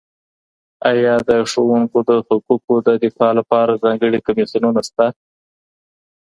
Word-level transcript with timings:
آیا 0.89 1.15
د 1.29 1.31
ښوونکو 1.51 1.97
د 2.09 2.11
حقوقو 2.27 2.75
د 2.87 2.89
دفاع 3.03 3.31
لپاره 3.39 3.79
ځانګړي 3.83 4.19
کمیسیونونه 4.27 4.81
سته؟ 4.89 5.05